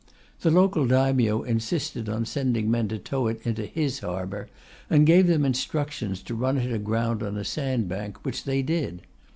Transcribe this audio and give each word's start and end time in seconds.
The 0.39 0.49
local 0.49 0.87
Daimyo 0.87 1.43
insisted 1.43 2.09
on 2.09 2.25
sending 2.25 2.71
men 2.71 2.87
to 2.87 2.97
tow 2.97 3.27
it 3.27 3.39
into 3.45 3.67
his 3.67 3.99
harbour, 3.99 4.49
and 4.89 5.05
gave 5.05 5.27
them 5.27 5.45
instructions 5.45 6.23
to 6.23 6.33
run 6.33 6.57
it 6.57 6.73
aground 6.73 7.21
on 7.21 7.37
a 7.37 7.45
sandbank, 7.45 8.25
which 8.25 8.45
they 8.45 8.63
did. 8.63 9.03